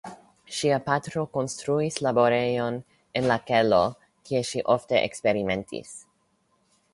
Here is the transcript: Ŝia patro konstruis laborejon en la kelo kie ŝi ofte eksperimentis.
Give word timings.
Ŝia 0.59 0.77
patro 0.85 1.25
konstruis 1.35 1.99
laborejon 2.05 2.79
en 3.21 3.29
la 3.33 3.37
kelo 3.51 3.83
kie 4.31 4.43
ŝi 4.53 4.65
ofte 4.79 5.01
eksperimentis. 5.05 5.95